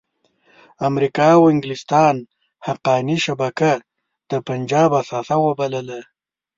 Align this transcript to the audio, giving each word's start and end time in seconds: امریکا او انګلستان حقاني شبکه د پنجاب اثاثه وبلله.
امریکا 0.89 1.27
او 1.37 1.43
انګلستان 1.53 2.15
حقاني 2.67 3.17
شبکه 3.25 3.71
د 4.31 4.31
پنجاب 4.47 4.89
اثاثه 5.01 5.35
وبلله. 5.45 5.99